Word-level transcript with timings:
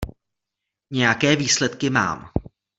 Nějaké 0.91 1.35
výsledky 1.35 1.89
mám. 1.89 2.31